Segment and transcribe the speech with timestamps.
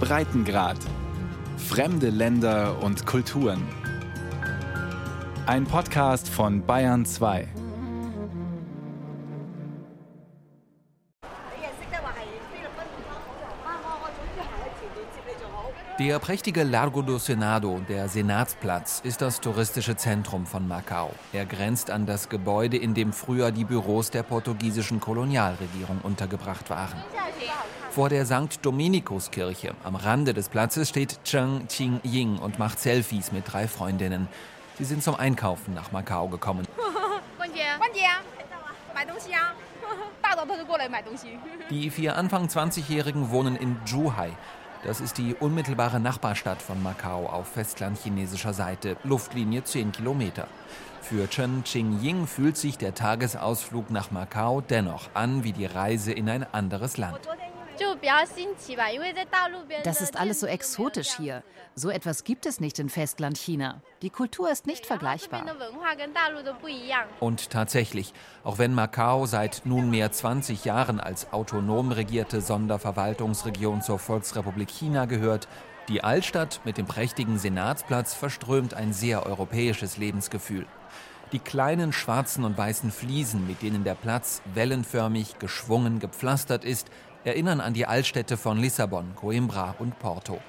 [0.00, 0.78] Breitengrad.
[1.56, 3.62] Fremde Länder und Kulturen.
[5.46, 7.48] Ein Podcast von Bayern 2.
[15.98, 21.12] Der prächtige Largo do Senado, der Senatsplatz, ist das touristische Zentrum von Macau.
[21.32, 27.02] Er grenzt an das Gebäude, in dem früher die Büros der portugiesischen Kolonialregierung untergebracht waren.
[27.90, 28.60] Vor der St.
[28.62, 34.28] Dominikuskirche am Rande des Platzes steht Cheng Qing Ying und macht Selfies mit drei Freundinnen.
[34.78, 36.66] Sie sind zum Einkaufen nach Macau gekommen.
[41.70, 44.30] Die vier Anfang 20-Jährigen wohnen in Zhuhai.
[44.84, 50.46] Das ist die unmittelbare Nachbarstadt von Macau auf festlandchinesischer Seite, Luftlinie 10 Kilometer.
[51.00, 56.28] Für Chen Qing-Ying fühlt sich der Tagesausflug nach Macau dennoch an wie die Reise in
[56.28, 57.20] ein anderes Land.
[59.84, 61.42] Das ist alles so exotisch hier.
[61.74, 63.80] So etwas gibt es nicht in Festland China.
[64.02, 65.44] Die Kultur ist nicht vergleichbar.
[67.20, 68.12] Und tatsächlich,
[68.42, 75.46] auch wenn Macau seit nunmehr 20 Jahren als autonom regierte Sonderverwaltungsregion zur Volksrepublik China gehört,
[75.88, 80.66] die Altstadt mit dem prächtigen Senatsplatz verströmt ein sehr europäisches Lebensgefühl.
[81.32, 86.90] Die kleinen schwarzen und weißen Fliesen, mit denen der Platz wellenförmig geschwungen gepflastert ist,
[87.24, 90.40] erinnern an die Altstädte von Lissabon, Coimbra und Porto.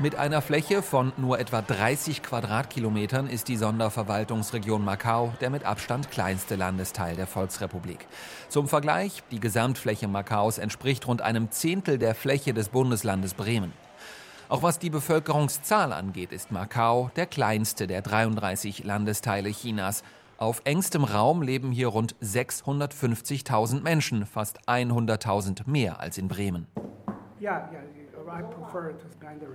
[0.00, 6.10] Mit einer Fläche von nur etwa 30 Quadratkilometern ist die Sonderverwaltungsregion Macau der mit Abstand
[6.10, 8.08] kleinste Landesteil der Volksrepublik.
[8.48, 13.72] Zum Vergleich, die Gesamtfläche Macaus entspricht rund einem Zehntel der Fläche des Bundeslandes Bremen.
[14.48, 20.02] Auch was die Bevölkerungszahl angeht, ist Macau der kleinste der 33 Landesteile Chinas
[20.38, 26.66] auf engstem Raum leben hier rund 650.000 Menschen, fast 100.000 mehr als in Bremen.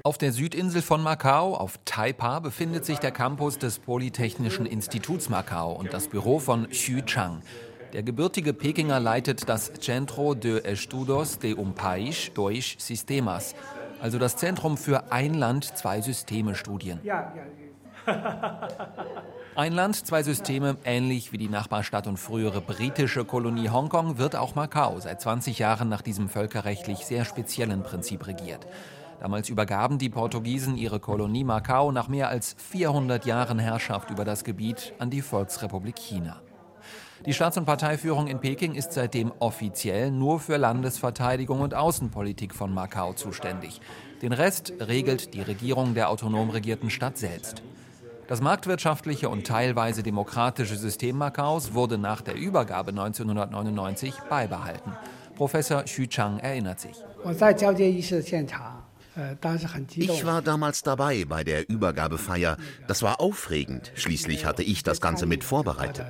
[0.03, 5.73] Auf der Südinsel von Macau, auf Taipa, befindet sich der Campus des Polytechnischen Instituts Macau
[5.73, 7.41] und das Büro von Xu Chang.
[7.93, 13.55] Der gebürtige Pekinger leitet das Centro de Estudos de un País Dois Sistemas,
[13.99, 16.99] also das Zentrum für Ein Land, zwei Systeme Studien.
[19.59, 24.55] Ein Land, zwei Systeme, ähnlich wie die Nachbarstadt und frühere britische Kolonie Hongkong, wird auch
[24.55, 28.65] Macau seit 20 Jahren nach diesem völkerrechtlich sehr speziellen Prinzip regiert.
[29.19, 34.45] Damals übergaben die Portugiesen ihre Kolonie Macau nach mehr als 400 Jahren Herrschaft über das
[34.45, 36.39] Gebiet an die Volksrepublik China.
[37.25, 42.73] Die Staats- und Parteiführung in Peking ist seitdem offiziell nur für Landesverteidigung und Außenpolitik von
[42.73, 43.81] Macau zuständig.
[44.21, 47.61] Den Rest regelt die Regierung der autonom regierten Stadt selbst.
[48.29, 54.91] Das marktwirtschaftliche und teilweise demokratische System Macaus wurde nach der Übergabe 1999 beibehalten.
[55.35, 56.95] Professor Xu Chang erinnert sich.
[59.95, 62.57] Ich war damals dabei bei der Übergabefeier.
[62.87, 63.91] Das war aufregend.
[63.95, 66.05] Schließlich hatte ich das Ganze mit vorbereitet.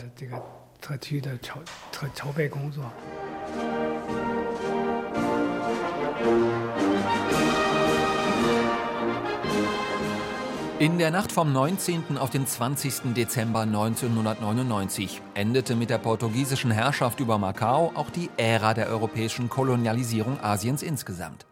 [10.79, 12.17] In der Nacht vom 19.
[12.17, 13.13] auf den 20.
[13.13, 20.39] Dezember 1999 endete mit der portugiesischen Herrschaft über Macau auch die Ära der europäischen Kolonialisierung
[20.41, 21.45] Asiens insgesamt.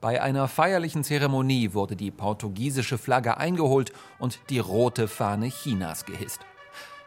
[0.00, 6.40] Bei einer feierlichen Zeremonie wurde die portugiesische Flagge eingeholt und die rote Fahne Chinas gehisst.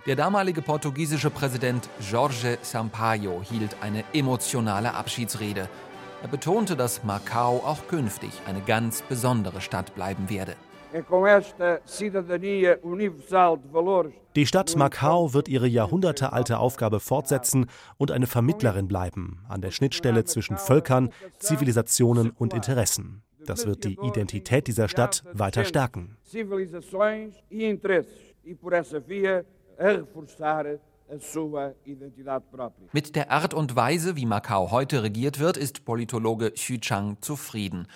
[0.05, 5.67] Der damalige portugiesische Präsident Jorge Sampaio hielt eine emotionale Abschiedsrede.
[6.21, 10.55] Er betonte, dass Macau auch künftig eine ganz besondere Stadt bleiben werde.
[14.35, 17.65] Die Stadt Macau wird ihre jahrhundertealte Aufgabe fortsetzen
[17.97, 23.23] und eine Vermittlerin bleiben an der Schnittstelle zwischen Völkern, Zivilisationen und Interessen.
[23.45, 26.15] Das wird die Identität dieser Stadt weiter stärken.
[32.93, 37.87] Mit der Art und Weise, wie Macau heute regiert wird, ist Politologe Xu Chang zufrieden.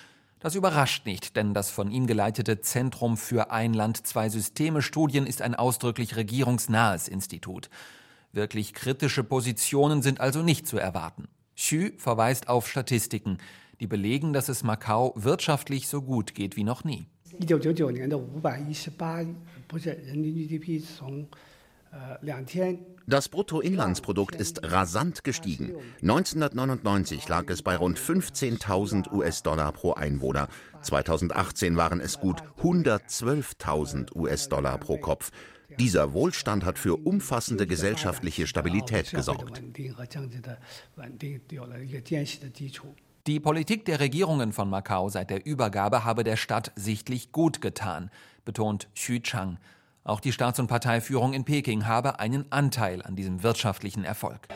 [0.42, 5.26] Das überrascht nicht, denn das von ihm geleitete Zentrum für Ein Land, zwei Systeme Studien
[5.26, 7.70] ist ein ausdrücklich regierungsnahes Institut.
[8.32, 11.28] Wirklich kritische Positionen sind also nicht zu erwarten.
[11.58, 13.38] Xu verweist auf Statistiken,
[13.82, 17.06] die belegen, dass es Macau wirtschaftlich so gut geht wie noch nie.
[23.08, 25.74] Das Bruttoinlandsprodukt ist rasant gestiegen.
[26.02, 30.48] 1999 lag es bei rund 15.000 US-Dollar pro Einwohner.
[30.82, 35.32] 2018 waren es gut 112.000 US-Dollar pro Kopf.
[35.80, 39.62] Dieser Wohlstand hat für umfassende gesellschaftliche Stabilität gesorgt.
[43.28, 48.10] Die Politik der Regierungen von Macau seit der Übergabe habe der Stadt sichtlich gut getan,
[48.46, 49.58] betont Xu Chang.
[50.10, 54.48] Auch die Staats- und Parteiführung in Peking habe einen Anteil an diesem wirtschaftlichen Erfolg.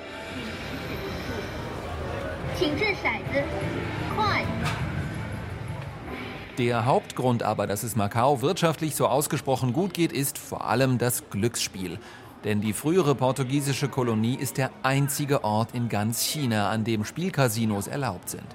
[6.57, 11.29] Der Hauptgrund aber, dass es Macau wirtschaftlich so ausgesprochen gut geht, ist vor allem das
[11.29, 11.99] Glücksspiel.
[12.44, 17.85] Denn die frühere portugiesische Kolonie ist der einzige Ort in ganz China, an dem Spielcasinos
[17.85, 18.47] erlaubt sind.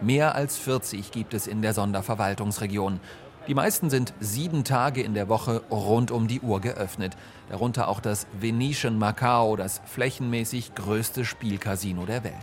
[0.00, 3.00] Mehr als 40 gibt es in der Sonderverwaltungsregion.
[3.46, 7.16] Die meisten sind sieben Tage in der Woche rund um die Uhr geöffnet.
[7.48, 12.34] Darunter auch das Venetian Macau, das flächenmäßig größte Spielcasino der Welt.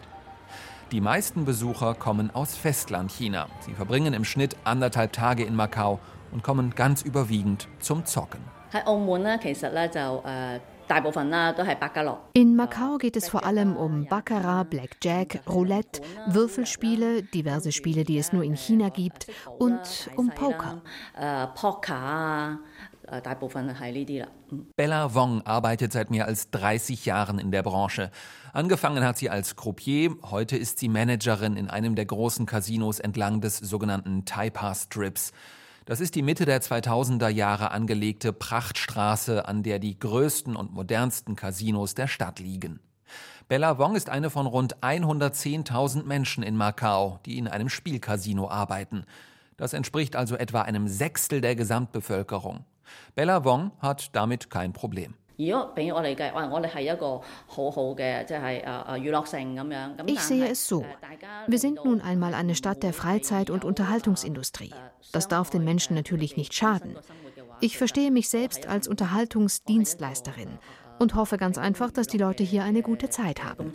[0.94, 3.48] Die meisten Besucher kommen aus Festlandchina.
[3.66, 6.00] Sie verbringen im Schnitt anderthalb Tage in Macau
[6.32, 8.40] und kommen ganz überwiegend zum Zocken.
[12.34, 18.34] In Macau geht es vor allem um Baccarat, Blackjack, Roulette, Würfelspiele, diverse Spiele, die es
[18.34, 19.28] nur in China gibt,
[19.60, 20.82] und um Poker.
[24.76, 28.12] Bella Wong arbeitet seit mehr als 30 Jahren in der Branche.
[28.54, 33.42] Angefangen hat sie als Croupier, heute ist sie Managerin in einem der großen Casinos entlang
[33.42, 35.32] des sogenannten Taipa Strips.
[35.86, 41.36] Das ist die Mitte der 2000er Jahre angelegte Prachtstraße, an der die größten und modernsten
[41.36, 42.80] Casinos der Stadt liegen.
[43.50, 49.04] Bella Wong ist eine von rund 110.000 Menschen in Macau, die in einem Spielcasino arbeiten.
[49.58, 52.64] Das entspricht also etwa einem Sechstel der Gesamtbevölkerung.
[53.16, 55.16] Bella Wong hat damit kein Problem.
[60.06, 60.86] Ich sehe es so.
[61.48, 64.74] Wir sind nun einmal eine Stadt der Freizeit- und Unterhaltungsindustrie.
[65.12, 66.98] Das darf den Menschen natürlich nicht schaden.
[67.62, 70.60] Ich verstehe mich selbst als Unterhaltungsdienstleisterin
[71.00, 73.72] und hoffe ganz einfach, dass die Leute hier eine gute Zeit haben.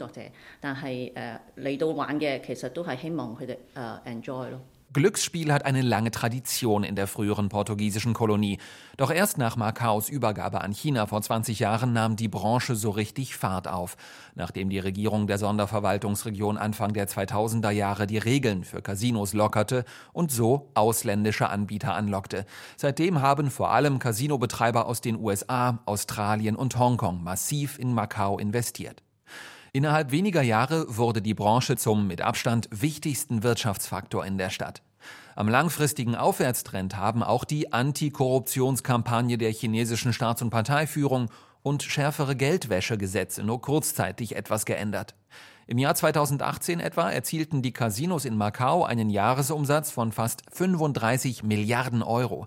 [4.94, 8.58] Glücksspiel hat eine lange Tradition in der früheren portugiesischen Kolonie.
[8.96, 13.36] Doch erst nach Macaus Übergabe an China vor 20 Jahren nahm die Branche so richtig
[13.36, 13.98] Fahrt auf,
[14.34, 20.32] nachdem die Regierung der Sonderverwaltungsregion Anfang der 2000er Jahre die Regeln für Casinos lockerte und
[20.32, 22.46] so ausländische Anbieter anlockte.
[22.78, 29.02] Seitdem haben vor allem Casinobetreiber aus den USA, Australien und Hongkong massiv in Macau investiert.
[29.72, 34.82] Innerhalb weniger Jahre wurde die Branche zum mit Abstand wichtigsten Wirtschaftsfaktor in der Stadt.
[35.36, 41.30] Am langfristigen Aufwärtstrend haben auch die Antikorruptionskampagne der chinesischen Staats- und Parteiführung
[41.62, 45.14] und schärfere Geldwäschegesetze nur kurzzeitig etwas geändert.
[45.66, 52.02] Im Jahr 2018 etwa erzielten die Casinos in Macau einen Jahresumsatz von fast 35 Milliarden
[52.02, 52.46] Euro.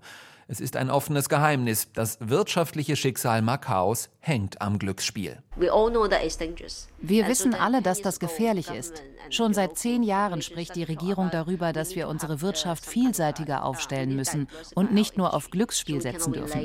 [0.51, 1.93] Es ist ein offenes Geheimnis.
[1.93, 5.37] Das wirtschaftliche Schicksal Macaus hängt am Glücksspiel.
[5.55, 9.01] Wir wissen alle, dass das gefährlich ist.
[9.29, 14.49] Schon seit zehn Jahren spricht die Regierung darüber, dass wir unsere Wirtschaft vielseitiger aufstellen müssen
[14.75, 16.61] und nicht nur auf Glücksspiel setzen dürfen.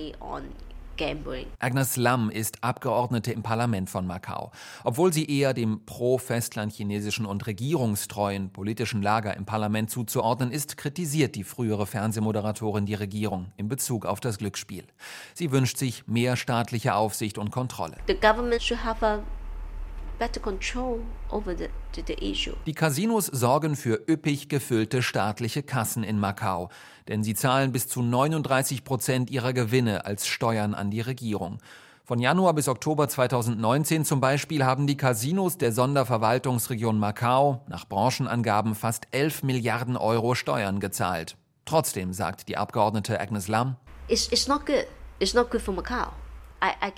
[0.97, 1.47] Gambling.
[1.59, 4.53] Agnes Lam ist Abgeordnete im Parlament von Macau.
[4.85, 11.45] Obwohl sie eher dem pro-festlandchinesischen und regierungstreuen politischen Lager im Parlament zuzuordnen ist, kritisiert die
[11.45, 14.85] frühere Fernsehmoderatorin die Regierung in Bezug auf das Glücksspiel.
[15.35, 17.97] Sie wünscht sich mehr staatliche Aufsicht und Kontrolle.
[18.07, 19.23] The government should have a
[22.67, 26.71] die Casinos sorgen für üppig gefüllte staatliche Kassen in Macau,
[27.09, 31.59] denn sie zahlen bis zu 39 Prozent ihrer Gewinne als Steuern an die Regierung.
[32.05, 38.75] Von Januar bis Oktober 2019 zum Beispiel haben die Casinos der Sonderverwaltungsregion Macau nach Branchenangaben
[38.75, 41.37] fast 11 Milliarden Euro Steuern gezahlt.
[41.65, 43.77] Trotzdem sagt die Abgeordnete Agnes Lam,
[44.09, 44.87] It's, it's not good.
[45.19, 46.13] It's not good for Macau.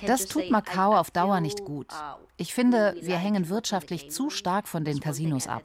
[0.06, 1.88] Das tut Macau auf Dauer nicht gut.
[2.36, 5.64] Ich finde, wir hängen wirtschaftlich zu stark von den Casinos ab.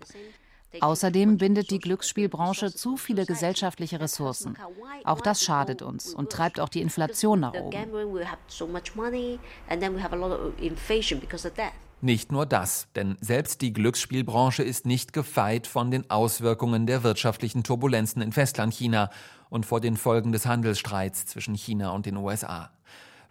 [0.79, 4.57] Außerdem bindet die Glücksspielbranche zu viele gesellschaftliche Ressourcen.
[5.03, 7.77] Auch das schadet uns und treibt auch die Inflation nach oben.
[12.01, 17.63] Nicht nur das, denn selbst die Glücksspielbranche ist nicht gefeit von den Auswirkungen der wirtschaftlichen
[17.63, 19.09] Turbulenzen in Festlandchina
[19.49, 22.71] und vor den Folgen des Handelsstreits zwischen China und den USA.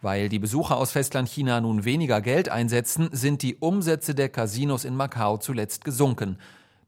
[0.03, 4.97] Weil die Besucher aus Festlandchina nun weniger Geld einsetzen, sind die Umsätze der Casinos in
[4.97, 6.37] Macau zuletzt gesunken.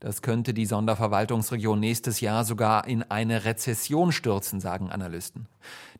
[0.01, 5.47] Das könnte die Sonderverwaltungsregion nächstes Jahr sogar in eine Rezession stürzen, sagen Analysten.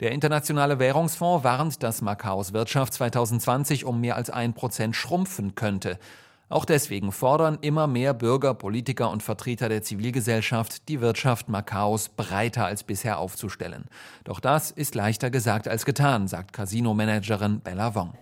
[0.01, 5.97] Der Internationale Währungsfonds warnt, dass Macaus Wirtschaft 2020 um mehr als ein Prozent schrumpfen könnte.
[6.47, 12.65] Auch deswegen fordern immer mehr Bürger, Politiker und Vertreter der Zivilgesellschaft, die Wirtschaft Macaus breiter
[12.65, 13.85] als bisher aufzustellen.
[14.25, 18.13] Doch das ist leichter gesagt als getan, sagt Casino-Managerin Bella Wong.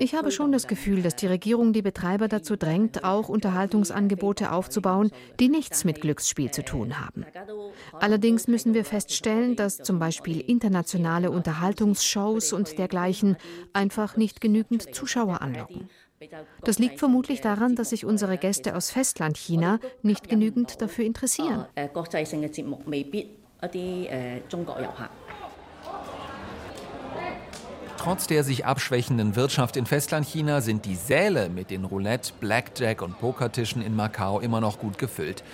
[0.00, 5.10] Ich habe schon das Gefühl, dass die Regierung die Betreiber dazu drängt, auch Unterhaltungsangebote aufzubauen,
[5.38, 7.24] die nichts mit Glücksspiel zu tun haben.
[7.92, 13.36] Allerdings müssen wir feststellen, dass zum Beispiel internationale Unterhaltungsshows und dergleichen
[13.72, 15.88] einfach nicht genügend Zuschauer anlocken.
[16.64, 21.66] Das liegt vermutlich daran, dass sich unsere Gäste aus Festlandchina nicht genügend dafür interessieren.
[28.02, 33.18] Trotz der sich abschwächenden Wirtschaft in Festlandchina sind die Säle mit den Roulette, Blackjack und
[33.18, 35.44] Pokertischen in Macau immer noch gut gefüllt.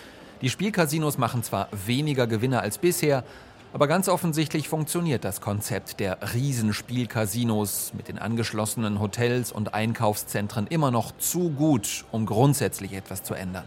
[0.43, 3.25] Die Spielcasinos machen zwar weniger Gewinne als bisher,
[3.73, 10.93] aber ganz offensichtlich funktioniert das Konzept der Riesenspielcasinos mit den angeschlossenen Hotels und Einkaufszentren immer
[10.93, 13.65] noch zu gut, um grundsätzlich etwas zu ändern.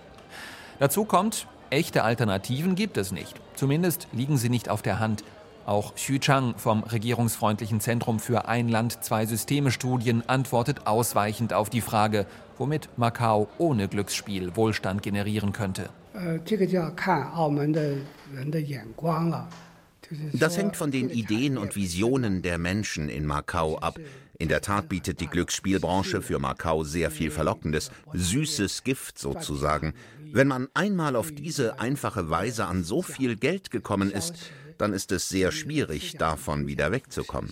[0.80, 3.36] Dazu kommt, echte Alternativen gibt es nicht.
[3.56, 5.26] Zumindest liegen sie nicht auf der Hand.
[5.70, 11.70] Auch Xu Chang vom regierungsfreundlichen Zentrum für Ein Land, zwei Systeme Studien antwortet ausweichend auf
[11.70, 12.26] die Frage,
[12.58, 15.92] womit Macau ohne Glücksspiel Wohlstand generieren könnte.
[20.34, 24.00] Das hängt von den Ideen und Visionen der Menschen in Macau ab.
[24.40, 29.94] In der Tat bietet die Glücksspielbranche für Macau sehr viel Verlockendes, süßes Gift sozusagen.
[30.32, 34.34] Wenn man einmal auf diese einfache Weise an so viel Geld gekommen ist,
[34.80, 37.52] dann ist es sehr schwierig, davon wieder wegzukommen.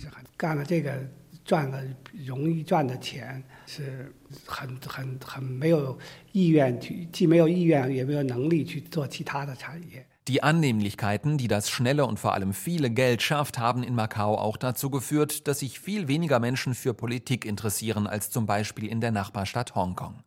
[10.28, 14.58] Die Annehmlichkeiten, die das schnelle und vor allem viele Geld schafft, haben in Macau auch
[14.58, 19.12] dazu geführt, dass sich viel weniger Menschen für Politik interessieren als zum Beispiel in der
[19.12, 20.20] Nachbarstadt Hongkong.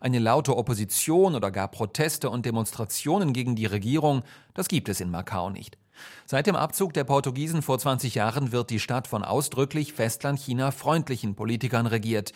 [0.00, 4.22] Eine laute Opposition oder gar Proteste und Demonstrationen gegen die Regierung,
[4.54, 5.76] das gibt es in Macau nicht.
[6.26, 11.34] Seit dem Abzug der Portugiesen vor 20 Jahren wird die Stadt von ausdrücklich Festlandchina freundlichen
[11.34, 12.32] Politikern regiert.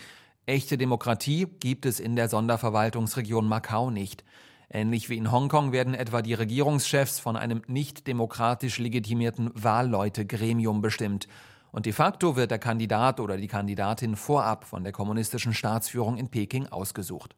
[0.47, 4.25] Echte Demokratie gibt es in der Sonderverwaltungsregion Macau nicht.
[4.69, 11.29] Ähnlich wie in Hongkong werden etwa die Regierungschefs von einem nicht demokratisch legitimierten Wahlleutegremium bestimmt.
[11.71, 16.29] Und de facto wird der Kandidat oder die Kandidatin vorab von der kommunistischen Staatsführung in
[16.29, 17.37] Peking ausgesucht.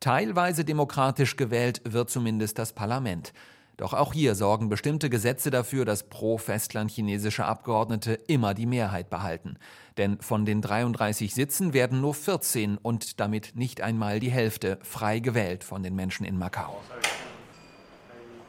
[0.00, 3.32] Teilweise demokratisch gewählt wird zumindest das Parlament.
[3.78, 9.56] Doch auch hier sorgen bestimmte Gesetze dafür, dass pro-Festland-chinesische Abgeordnete immer die Mehrheit behalten.
[9.96, 15.20] Denn von den 33 Sitzen werden nur 14 und damit nicht einmal die Hälfte frei
[15.20, 16.80] gewählt von den Menschen in Macau.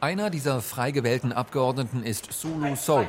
[0.00, 3.06] Einer dieser frei gewählten Abgeordneten ist Sulu So.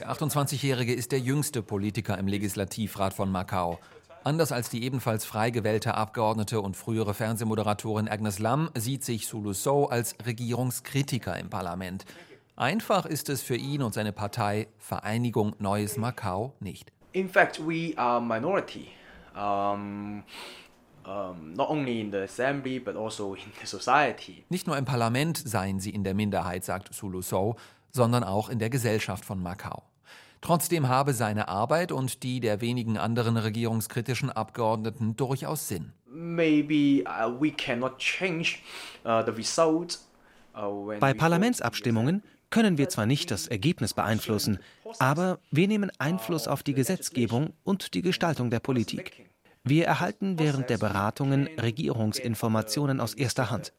[0.00, 3.78] Der 28-Jährige ist der jüngste Politiker im Legislativrat von Macau.
[4.26, 9.52] Anders als die ebenfalls frei gewählte Abgeordnete und frühere Fernsehmoderatorin Agnes Lam sieht sich Sulu
[9.52, 12.04] So als Regierungskritiker im Parlament.
[12.56, 16.90] Einfach ist es für ihn und seine Partei Vereinigung Neues Macau nicht.
[17.12, 18.88] In fact, we are minority.
[19.36, 20.24] Um
[21.04, 21.36] also
[24.48, 27.54] nicht nur im Parlament seien sie in der Minderheit, sagt Sulu So,
[27.92, 29.84] sondern auch in der Gesellschaft von Macau.
[30.40, 35.92] Trotzdem habe seine Arbeit und die der wenigen anderen regierungskritischen Abgeordneten durchaus Sinn.
[36.08, 36.18] Uh,
[40.54, 44.58] uh, uh, Bei Parlamentsabstimmungen können wir zwar nicht das Ergebnis beeinflussen,
[44.98, 49.26] aber wir nehmen Einfluss auf die Gesetzgebung und die Gestaltung der Politik.
[49.64, 53.72] Wir erhalten während der Beratungen Regierungsinformationen aus erster Hand.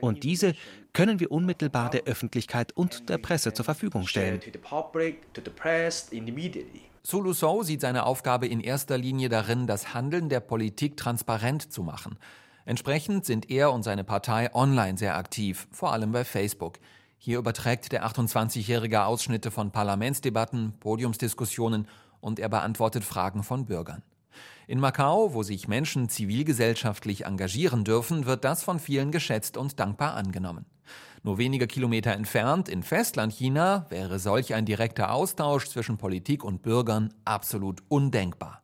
[0.00, 0.54] Und diese
[0.92, 4.40] können wir unmittelbar der Öffentlichkeit und der Presse zur Verfügung stellen.
[7.02, 11.82] Sulu So sieht seine Aufgabe in erster Linie darin, das Handeln der Politik transparent zu
[11.82, 12.18] machen.
[12.66, 16.78] Entsprechend sind er und seine Partei online sehr aktiv, vor allem bei Facebook.
[17.18, 21.88] Hier überträgt der 28-Jährige Ausschnitte von Parlamentsdebatten, Podiumsdiskussionen
[22.20, 24.02] und er beantwortet Fragen von Bürgern.
[24.66, 30.14] In Macau, wo sich Menschen zivilgesellschaftlich engagieren dürfen, wird das von vielen geschätzt und dankbar
[30.14, 30.66] angenommen.
[31.22, 37.12] Nur wenige Kilometer entfernt, in Festlandchina, wäre solch ein direkter Austausch zwischen Politik und Bürgern
[37.24, 38.62] absolut undenkbar.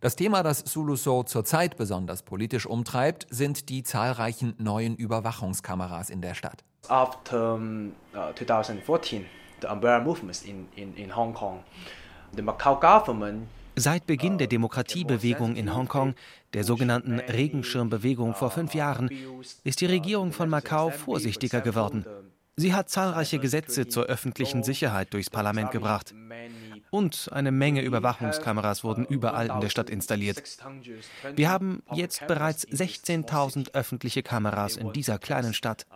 [0.00, 6.34] Das Thema, das Suluso zurzeit besonders politisch umtreibt, sind die zahlreichen neuen Überwachungskameras in der
[6.34, 6.62] Stadt.
[6.88, 9.26] After um, uh, 2014,
[9.60, 11.64] the umbrella movements in, in, in Hong Kong,
[12.36, 13.48] the Macau government
[13.80, 16.14] Seit Beginn der Demokratiebewegung in Hongkong,
[16.52, 19.08] der sogenannten Regenschirmbewegung vor fünf Jahren,
[19.62, 22.04] ist die Regierung von Macau vorsichtiger geworden.
[22.56, 26.12] Sie hat zahlreiche Gesetze zur öffentlichen Sicherheit durchs Parlament gebracht.
[26.90, 30.42] Und eine Menge Überwachungskameras wurden überall in der Stadt installiert.
[31.36, 35.86] Wir haben jetzt bereits 16.000 öffentliche Kameras in dieser kleinen Stadt.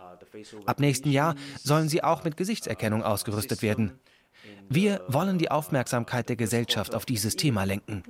[0.65, 3.99] Ab nächsten Jahr sollen sie auch mit Gesichtserkennung ausgerüstet werden.
[4.69, 8.03] Wir wollen die Aufmerksamkeit der Gesellschaft auf dieses Thema lenken.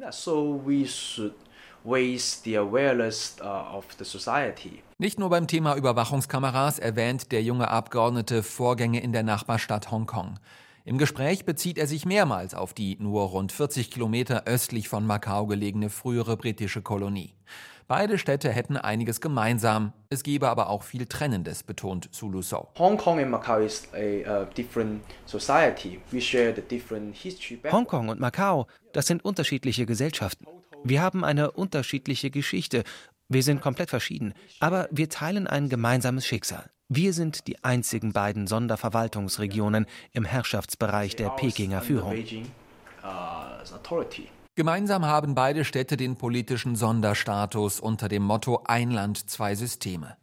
[4.98, 10.40] Nicht nur beim Thema Überwachungskameras erwähnt der junge Abgeordnete Vorgänge in der Nachbarstadt Hongkong.
[10.86, 15.46] Im Gespräch bezieht er sich mehrmals auf die nur rund 40 Kilometer östlich von Macau
[15.48, 17.34] gelegene frühere britische Kolonie.
[17.88, 22.70] Beide Städte hätten einiges gemeinsam, es gebe aber auch viel Trennendes, betont Sulu So.
[22.78, 26.00] Hongkong and Macau is a uh, different society.
[26.12, 27.60] We share the different history.
[27.72, 30.46] Hongkong und Macau, das sind unterschiedliche Gesellschaften.
[30.84, 32.84] Wir haben eine unterschiedliche Geschichte.
[33.30, 36.70] Wir sind komplett verschieden, aber wir teilen ein gemeinsames Schicksal.
[36.90, 42.14] Wir sind die einzigen beiden Sonderverwaltungsregionen im Herrschaftsbereich der Pekinger Führung.
[44.56, 50.16] Gemeinsam haben beide Städte den politischen Sonderstatus unter dem Motto Ein Land, zwei Systeme.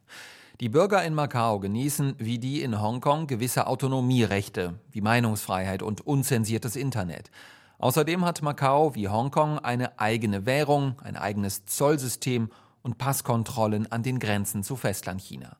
[0.60, 6.76] Die Bürger in Macau genießen, wie die in Hongkong, gewisse Autonomierechte, wie Meinungsfreiheit und unzensiertes
[6.76, 7.32] Internet.
[7.78, 12.50] Außerdem hat Macau wie Hongkong eine eigene Währung, ein eigenes Zollsystem
[12.82, 15.56] und Passkontrollen an den Grenzen zu Festlandchina.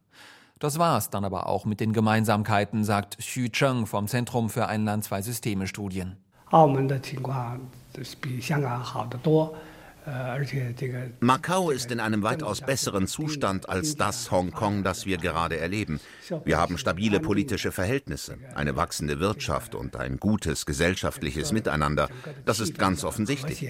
[0.61, 4.69] Das war's dann aber auch mit den Gemeinsamkeiten, sagt Xu Cheng vom Zentrum für
[6.53, 7.59] Ein Land, zwei
[7.95, 9.51] Systeme Studien.
[11.21, 16.01] Macau ist in einem weitaus besseren Zustand als das Hongkong, das wir gerade erleben.
[16.45, 22.09] Wir haben stabile politische Verhältnisse, eine wachsende Wirtschaft und ein gutes gesellschaftliches Miteinander.
[22.47, 23.65] Das ist ganz offensichtlich.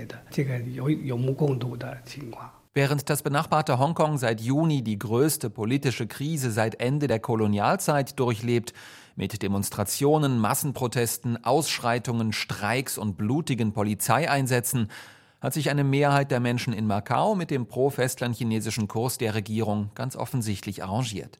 [2.72, 8.72] Während das benachbarte Hongkong seit Juni die größte politische Krise seit Ende der Kolonialzeit durchlebt,
[9.20, 14.88] mit Demonstrationen, Massenprotesten, Ausschreitungen, Streiks und blutigen Polizeieinsätzen
[15.42, 20.16] hat sich eine Mehrheit der Menschen in Macau mit dem pro-festlandchinesischen Kurs der Regierung ganz
[20.16, 21.38] offensichtlich arrangiert.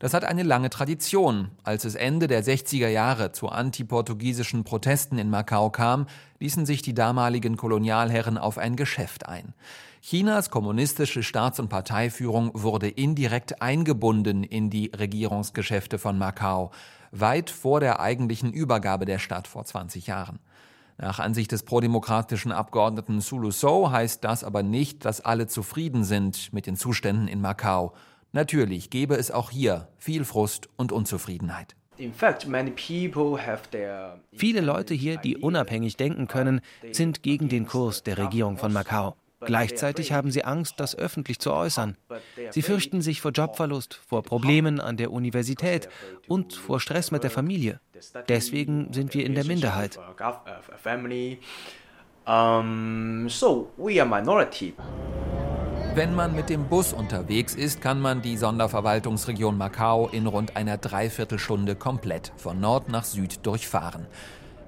[0.00, 1.52] Das hat eine lange Tradition.
[1.62, 6.08] Als es Ende der 60er Jahre zu antiportugiesischen Protesten in Macau kam,
[6.40, 9.54] ließen sich die damaligen Kolonialherren auf ein Geschäft ein.
[10.02, 16.72] Chinas kommunistische Staats- und Parteiführung wurde indirekt eingebunden in die Regierungsgeschäfte von Macau
[17.20, 20.38] weit vor der eigentlichen Übergabe der Stadt vor 20 Jahren.
[20.96, 26.52] Nach Ansicht des prodemokratischen Abgeordneten Sulu So heißt das aber nicht, dass alle zufrieden sind
[26.52, 27.94] mit den Zuständen in Macau.
[28.32, 31.74] Natürlich gebe es auch hier viel Frust und Unzufriedenheit.
[34.32, 36.60] Viele Leute hier, die unabhängig denken können,
[36.92, 39.16] sind gegen den Kurs der Regierung von Macau.
[39.46, 41.96] Gleichzeitig haben sie Angst, das öffentlich zu äußern.
[42.50, 45.88] Sie fürchten sich vor Jobverlust, vor Problemen an der Universität
[46.28, 47.80] und vor Stress mit der Familie.
[48.28, 49.98] Deswegen sind wir in der Minderheit.
[55.94, 60.76] Wenn man mit dem Bus unterwegs ist, kann man die Sonderverwaltungsregion Macau in rund einer
[60.76, 64.06] Dreiviertelstunde komplett von Nord nach Süd durchfahren.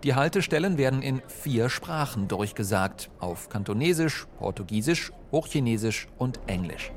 [0.06, 6.92] Die Haltestellen werden in vier Sprachen durchgesagt, auf Kantonesisch, Portugiesisch, Hochchinesisch und Englisch.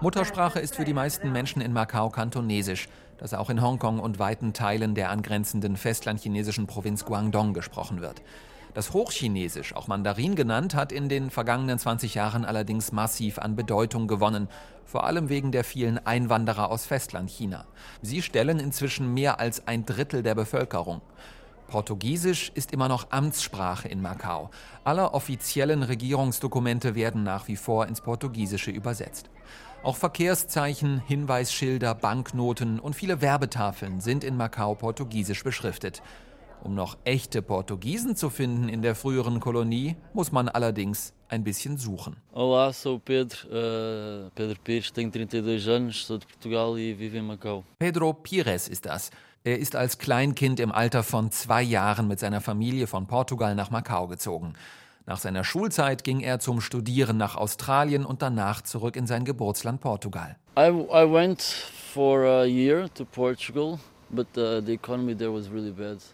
[0.00, 4.52] Muttersprache ist für die meisten Menschen in Macau Kantonesisch, das auch in Hongkong und weiten
[4.52, 8.22] Teilen der angrenzenden festlandchinesischen Provinz Guangdong gesprochen wird.
[8.76, 14.06] Das Hochchinesisch, auch Mandarin genannt, hat in den vergangenen 20 Jahren allerdings massiv an Bedeutung
[14.06, 14.48] gewonnen,
[14.84, 17.64] vor allem wegen der vielen Einwanderer aus Festlandchina.
[18.02, 21.00] Sie stellen inzwischen mehr als ein Drittel der Bevölkerung.
[21.68, 24.50] Portugiesisch ist immer noch Amtssprache in Macau.
[24.84, 29.30] Alle offiziellen Regierungsdokumente werden nach wie vor ins Portugiesische übersetzt.
[29.84, 36.02] Auch Verkehrszeichen, Hinweisschilder, Banknoten und viele Werbetafeln sind in Macau portugiesisch beschriftet.
[36.62, 41.78] Um noch echte Portugiesen zu finden in der früheren Kolonie, muss man allerdings ein bisschen
[41.78, 42.16] suchen.
[42.32, 47.22] Olá, sou Pedro, uh, Pedro Pires, tenho 32 anos, sou de Portugal e vivo em
[47.22, 47.64] Macau.
[47.78, 49.10] Pedro Pires ist das.
[49.44, 53.70] Er ist als Kleinkind im Alter von zwei Jahren mit seiner Familie von Portugal nach
[53.70, 54.54] Macau gezogen.
[55.06, 59.80] Nach seiner Schulzeit ging er zum Studieren nach Australien und danach zurück in sein Geburtsland
[59.80, 60.34] Portugal.
[60.58, 63.78] I, I went for a year to Portugal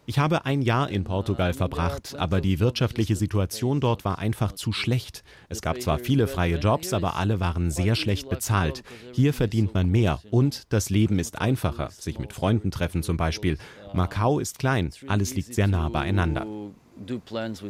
[0.07, 4.73] ich habe ein Jahr in Portugal verbracht, aber die wirtschaftliche Situation dort war einfach zu
[4.73, 5.23] schlecht.
[5.49, 8.83] Es gab zwar viele freie Jobs, aber alle waren sehr schlecht bezahlt.
[9.13, 13.59] Hier verdient man mehr und das Leben ist einfacher, sich mit Freunden treffen zum Beispiel.
[13.93, 16.47] Macau ist klein, alles liegt sehr nah beieinander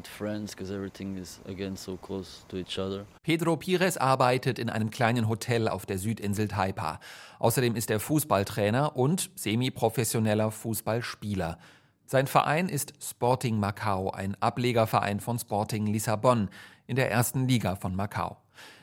[0.07, 0.57] friends
[1.77, 1.99] so.
[3.23, 7.01] Pedro Pires arbeitet in einem kleinen Hotel auf der Südinsel Taipa.
[7.39, 11.59] Außerdem ist er Fußballtrainer und semiprofessioneller Fußballspieler.
[12.07, 16.51] Sein Verein ist Sporting Macau, ein Ablegerverein von Sporting Lissabon
[16.87, 18.37] in der ersten Liga von Macau.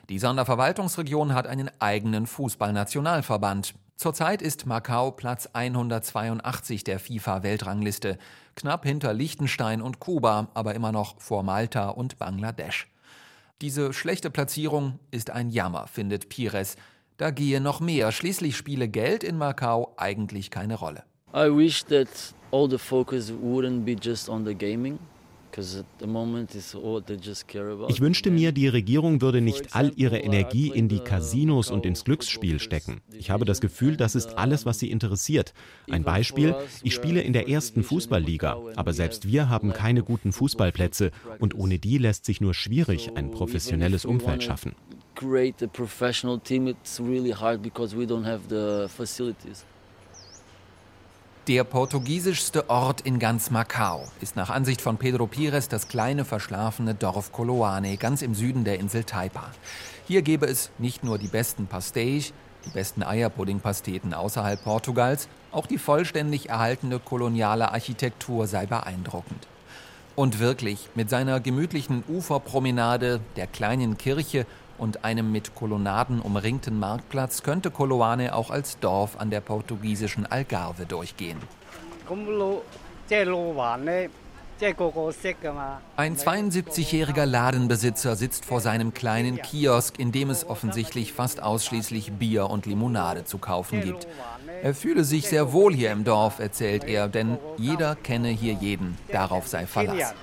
[0.08, 3.74] Die Sonderverwaltungsregion hat einen eigenen Fußballnationalverband.
[4.00, 8.16] Zurzeit ist Macau Platz 182 der FIFA-Weltrangliste,
[8.56, 12.88] knapp hinter Liechtenstein und Kuba, aber immer noch vor Malta und Bangladesch.
[13.60, 16.76] Diese schlechte Platzierung ist ein Jammer, findet Pires.
[17.18, 21.04] Da gehe noch mehr, schließlich spiele Geld in Macau eigentlich keine Rolle.
[21.34, 22.08] I wish that
[22.52, 24.98] all the focus wouldn't be just on the gaming.
[27.88, 32.04] Ich wünschte mir, die Regierung würde nicht all ihre Energie in die Casinos und ins
[32.04, 33.00] Glücksspiel stecken.
[33.12, 35.52] Ich habe das Gefühl, das ist alles, was sie interessiert.
[35.90, 41.10] Ein Beispiel, ich spiele in der ersten Fußballliga, aber selbst wir haben keine guten Fußballplätze
[41.38, 44.74] und ohne die lässt sich nur schwierig ein professionelles Umfeld schaffen.
[45.14, 49.66] Create a professional team, it's really hard because we don't have the facilities.
[51.46, 56.94] Der portugiesischste Ort in ganz Macau ist nach Ansicht von Pedro Pires das kleine verschlafene
[56.94, 59.50] Dorf Coloane, ganz im Süden der Insel Taipa.
[60.06, 62.34] Hier gäbe es nicht nur die besten Pastéis,
[62.66, 69.46] die besten Eierpuddingpasteten außerhalb Portugals, auch die vollständig erhaltene koloniale Architektur sei beeindruckend.
[70.16, 74.44] Und wirklich, mit seiner gemütlichen Uferpromenade, der kleinen Kirche
[74.80, 80.86] und einem mit Kolonnaden umringten Marktplatz könnte Koloane auch als Dorf an der portugiesischen Algarve
[80.86, 81.38] durchgehen.
[85.96, 92.50] Ein 72-jähriger Ladenbesitzer sitzt vor seinem kleinen Kiosk, in dem es offensichtlich fast ausschließlich Bier
[92.50, 94.06] und Limonade zu kaufen gibt.
[94.62, 98.98] Er fühle sich sehr wohl hier im Dorf, erzählt er, denn jeder kenne hier jeden.
[99.10, 100.14] Darauf sei Verlass.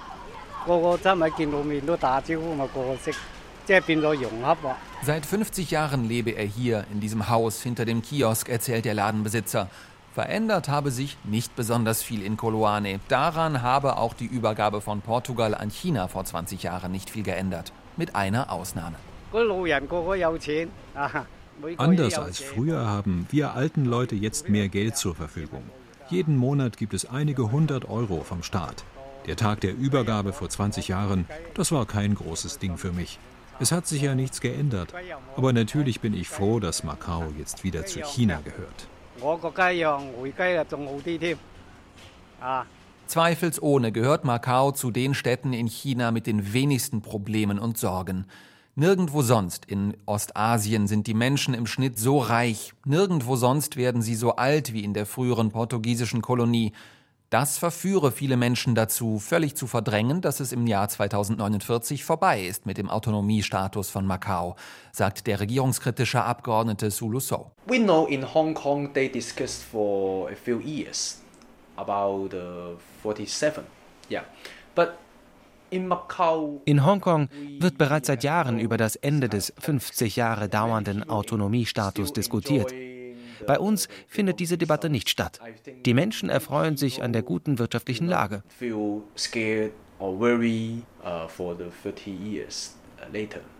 [5.03, 9.69] Seit 50 Jahren lebe er hier in diesem Haus hinter dem Kiosk, erzählt der Ladenbesitzer.
[10.13, 12.99] Verändert habe sich nicht besonders viel in Koloane.
[13.07, 17.71] Daran habe auch die Übergabe von Portugal an China vor 20 Jahren nicht viel geändert.
[17.97, 18.95] Mit einer Ausnahme.
[21.77, 25.63] Anders als früher haben wir alten Leute jetzt mehr Geld zur Verfügung.
[26.09, 28.85] Jeden Monat gibt es einige hundert Euro vom Staat.
[29.25, 33.19] Der Tag der Übergabe vor 20 Jahren, das war kein großes Ding für mich.
[33.59, 34.93] Es hat sich ja nichts geändert.
[35.35, 38.87] Aber natürlich bin ich froh, dass Macau jetzt wieder zu China gehört.
[43.07, 48.25] Zweifelsohne gehört Macau zu den Städten in China mit den wenigsten Problemen und Sorgen.
[48.75, 54.13] Nirgendwo sonst in Ostasien sind die Menschen im Schnitt so reich, nirgendwo sonst werden sie
[54.13, 56.73] so alt wie in der früheren portugiesischen Kolonie,
[57.29, 62.65] das verführe viele Menschen dazu, völlig zu verdrängen, dass es im Jahr 2049 vorbei ist
[62.65, 64.55] mit dem Autonomiestatus von Macau,
[64.91, 67.51] sagt der regierungskritische Abgeordnete Sulu So.
[67.65, 71.21] We know in Hong Kong they discussed for a few years
[71.75, 73.63] about uh, 47.
[74.09, 74.23] Yeah.
[74.73, 74.93] But
[75.69, 77.27] in Hongkong
[77.59, 82.71] wird bereits seit Jahren über das Ende des 50 Jahre dauernden Autonomiestatus diskutiert.
[83.45, 85.39] Bei uns findet diese Debatte nicht statt.
[85.85, 88.43] Die Menschen erfreuen sich an der guten wirtschaftlichen Lage.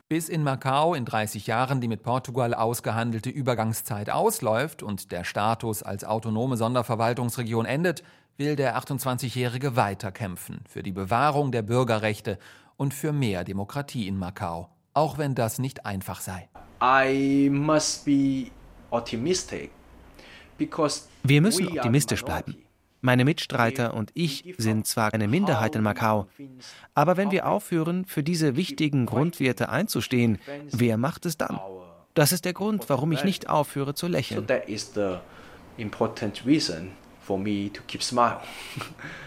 [0.10, 5.84] Bis in Macau in 30 Jahren die mit Portugal ausgehandelte Übergangszeit ausläuft und der Status
[5.84, 8.04] als autonome Sonderverwaltungsregion endet,
[8.38, 12.38] will der 28-Jährige weiterkämpfen für die Bewahrung der Bürgerrechte
[12.78, 16.48] und für mehr Demokratie in Macau, auch wenn das nicht einfach sei.
[16.82, 18.52] I must be
[21.23, 22.58] wir müssen optimistisch bleiben.
[23.02, 26.28] Meine Mitstreiter und ich sind zwar eine Minderheit in Macau,
[26.95, 30.39] aber wenn wir aufhören, für diese wichtigen Grundwerte einzustehen,
[30.71, 31.60] wer macht es dann?
[32.15, 34.47] Das ist der Grund, warum ich nicht aufhöre zu lächeln.